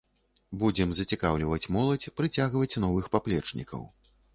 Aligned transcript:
Будзем 0.63 0.89
зацікаўліваць 1.01 1.69
моладзь, 1.77 2.11
прыцягваць 2.17 2.79
новых 2.89 3.05
паплечнікаў. 3.15 3.91